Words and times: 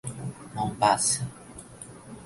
Mombaça 0.55 1.21